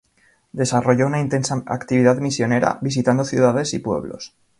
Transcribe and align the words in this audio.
Desarrolló 0.51 1.05
una 1.05 1.21
intensa 1.21 1.61
actividad 1.67 2.17
misionera, 2.17 2.79
visitando 2.81 3.23
ciudades 3.23 3.75
y 3.75 3.77
pueblos. 3.77 4.33